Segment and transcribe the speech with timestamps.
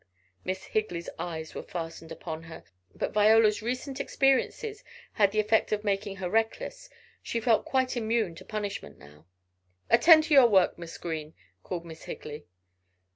[0.43, 2.63] Miss Higley's eyes were fastened upon her.
[2.95, 6.89] But Viola's recent experiences had the effect of making her reckless
[7.21, 9.27] she felt quite immune to punishment now.
[9.91, 12.47] "Attend to your work, Miss Green!" called Miss Higley.